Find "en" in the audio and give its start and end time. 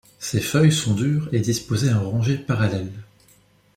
1.93-2.09